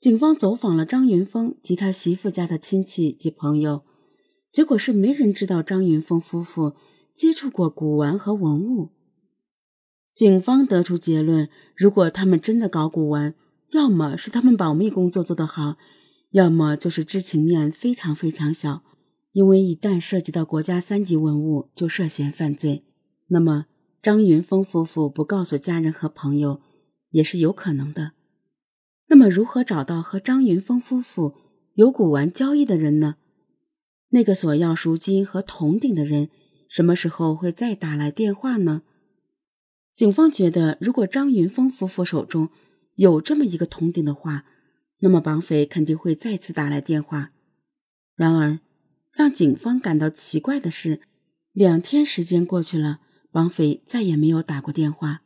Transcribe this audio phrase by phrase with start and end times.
[0.00, 3.82] 警方走访了张云峰及他媳妇家的亲戚及朋友，
[4.52, 6.76] 结果是没人知道张云峰夫妇
[7.16, 8.90] 接触过古玩和文物。
[10.14, 13.34] 警方得出结论：如果他们真的搞古玩，
[13.72, 15.76] 要么是他们保密工作做得好，
[16.30, 18.82] 要么就是知情面非常非常小。
[19.32, 22.84] 因为一旦涉及到国家三级文物，就涉嫌犯罪。
[23.28, 23.66] 那么，
[24.00, 26.60] 张云峰夫妇不告诉家人和朋友，
[27.10, 28.12] 也是有可能的。
[29.08, 31.34] 那么，如何找到和张云峰夫妇
[31.74, 33.16] 有古玩交易的人呢？
[34.10, 36.28] 那个索要赎金和铜鼎的人，
[36.68, 38.82] 什么时候会再打来电话呢？
[39.94, 42.50] 警方觉得，如果张云峰夫妇手中
[42.94, 44.44] 有这么一个铜鼎的话，
[45.00, 47.32] 那么绑匪肯定会再次打来电话。
[48.14, 48.60] 然而，
[49.12, 51.00] 让警方感到奇怪的是，
[51.52, 55.22] 两天时间过去了，绑匪再也没有打过电话。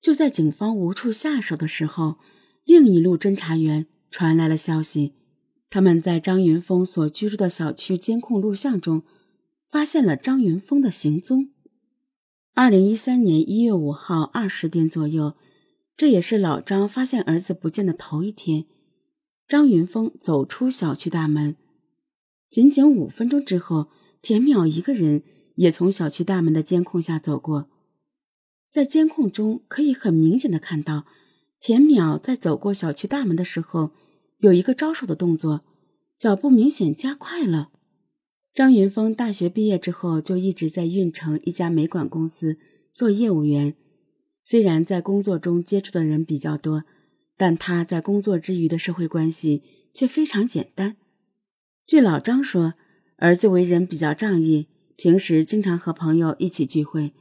[0.00, 2.18] 就在警方无处下手的时候，
[2.64, 5.14] 另一路侦查员传来了消息，
[5.70, 9.02] 他们在张云峰所居住的小区监控录像中，
[9.68, 11.50] 发现了张云峰的行踪。
[12.54, 15.34] 二零一三年一月五号二十点左右，
[15.96, 18.66] 这也是老张发现儿子不见的头一天，
[19.46, 21.56] 张云峰走出小区大门。
[22.48, 23.88] 仅仅五分钟之后，
[24.22, 25.24] 田淼一个人
[25.56, 27.68] 也从小区大门的监控下走过。
[28.70, 31.04] 在监控中，可以很明显的看到，
[31.66, 33.92] 田淼在走过小区大门的时候，
[34.36, 35.64] 有一个招手的动作，
[36.18, 37.70] 脚步明显加快了。
[38.52, 42.58] 张云峰大学毕业之后就一直在运城一家煤管公司
[42.92, 43.74] 做业务员，
[44.44, 46.84] 虽然在工作中接触的人比较多，
[47.38, 49.62] 但他在工作之余的社会关系
[49.94, 50.98] 却非常简单。
[51.86, 52.74] 据老张说，
[53.16, 57.14] 儿子为人比较仗义，平时经常和朋友一起聚会。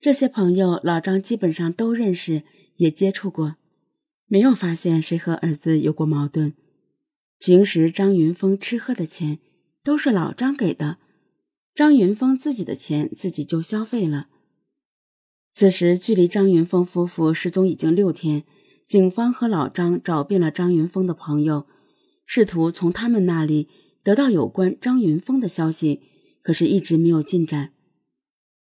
[0.00, 2.44] 这些朋友老张基本上都认识，
[2.76, 3.56] 也接触过，
[4.32, 6.54] 没有发现谁和儿子有过矛盾。
[7.38, 9.40] 平时张云峰吃喝的钱
[9.84, 10.96] 都是老张给的，
[11.74, 14.28] 张云峰自己的钱自己就消费了。
[15.52, 18.44] 此时距离张云峰夫妇失踪已经六天，
[18.86, 21.66] 警方和老张找遍了张云峰的朋友，
[22.24, 23.68] 试图从他们那里。
[24.02, 26.00] 得到有关张云峰的消息，
[26.42, 27.74] 可是一直没有进展。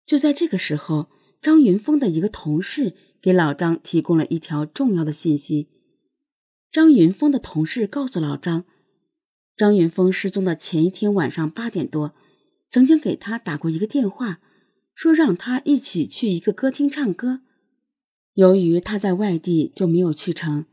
[0.06, 1.10] 就在这个时候，
[1.42, 2.94] 张云峰的一个同事
[3.26, 5.66] 给老张提供了一条重要的信息。
[6.70, 8.64] 张云峰的同事告诉老张，
[9.56, 12.14] 张云峰失踪的前一天晚上八点多，
[12.68, 14.38] 曾经给他打过一个电话，
[14.94, 17.40] 说让他一起去一个歌厅唱歌。
[18.34, 20.66] 由于他在外地，就没有去成。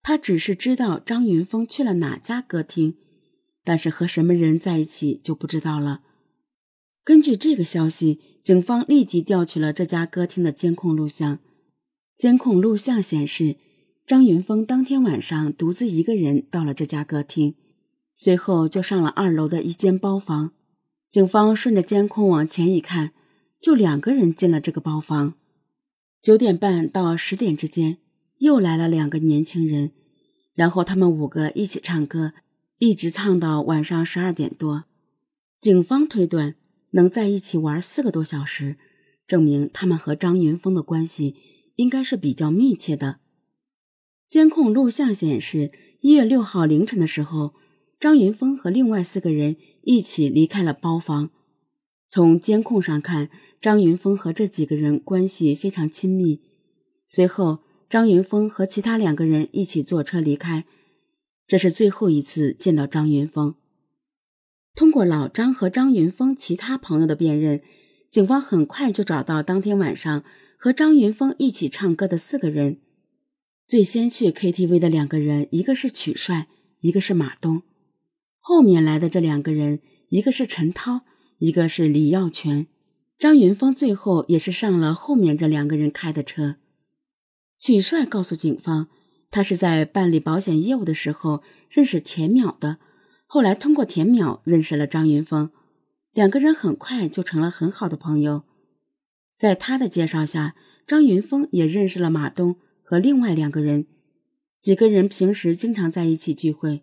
[0.00, 2.96] 他只是知道张云峰去了哪家歌厅。
[3.62, 6.00] 但是和什么人在一起就不知道了。
[7.04, 11.40] 根据这个消息，警方立即调取了这家歌厅的监控录像。
[12.20, 13.56] 监控录像显示，
[14.06, 17.54] 张云峰当天晚上独自一个人到了这家歌厅，
[18.14, 20.52] 随后就上了二楼的一间包房。
[21.10, 23.12] 警方顺着监控往前一看，
[23.58, 25.32] 就两个人进了这个包房。
[26.20, 27.96] 九点半到十点之间，
[28.36, 29.92] 又来了两个年轻人，
[30.52, 32.34] 然后他们五个一起唱歌。
[32.76, 34.84] 一直唱到晚上十二点多，
[35.58, 36.56] 警方推断
[36.90, 38.76] 能在一起玩四个多小时，
[39.26, 41.34] 证明他们和张云峰的关系
[41.80, 43.20] 应该是比较密切的。
[44.28, 47.54] 监控录像显示，一月六号凌晨的时候，
[47.98, 51.30] 张云峰和另外四个人一起离开了包房。
[52.10, 53.30] 从监控上看，
[53.60, 56.42] 张云峰和这几个人关系非常亲密。
[57.08, 60.66] 随后，张云峰和其他两个人一起坐车离开。
[61.46, 63.54] 这是最后一次见到张云峰。
[64.74, 67.62] 通过老张和张云峰其他朋友的辨认，
[68.10, 70.22] 警方很快就找到当天晚上
[70.62, 72.82] 和张云峰一起唱歌的四个人。
[73.66, 76.48] 最先去 KTV 的两个人，一个是曲帅，
[76.80, 77.62] 一个是马东。
[78.38, 81.00] 后面来的这两个人，一个是陈涛，
[81.38, 82.66] 一个是李耀全。
[83.18, 86.56] 张云峰最后也是上了后面这两个人开的车。
[87.58, 88.88] 曲帅告诉警方。
[89.32, 92.78] 他是在办理保险业务的时候认识田淼的，
[93.26, 95.50] 后来通过田淼认识了张云峰，
[96.12, 98.42] 两个人很快就成了很好的朋友。
[99.40, 100.54] 在他的介绍下，
[100.86, 103.86] 张云峰也认识了马东和另外两个人，
[104.60, 106.82] 几个人平时经常在一起聚会。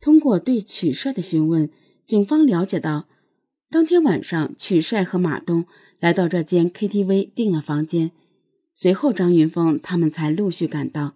[0.00, 1.70] 通过对曲帅的询问，
[2.04, 3.06] 警方了解到，
[3.70, 5.66] 当天晚上曲帅和马东
[6.00, 8.10] 来到这间 KTV 订了房间，
[8.74, 11.14] 随后张云峰他们才陆续赶到。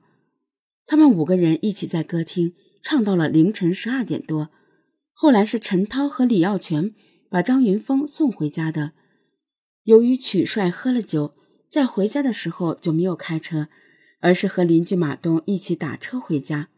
[0.87, 4.50] 他们五个人一起在歌厅唱到了凌晨十二点多。
[5.12, 6.94] 后来是陈涛和李耀全
[7.29, 8.93] 把张云峰送回家的。
[9.85, 11.35] 由于曲帅喝了酒，
[11.69, 13.69] 在回家的时候就没有开车，
[14.21, 16.69] 而是和邻居马东一起打车回家。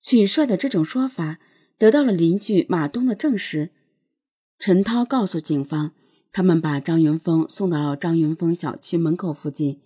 [0.00, 1.38] 曲帅的这种说法
[1.78, 3.70] 得到了邻居马东的证实。
[4.58, 5.92] 陈涛告诉警方，
[6.32, 9.80] 他们把张云峰送到张云峰小区门口附近。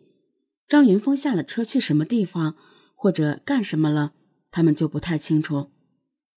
[0.67, 2.57] 张云峰下了车去什么地方
[2.95, 4.15] 或者干什么了，
[4.51, 5.71] 他们就不太清楚。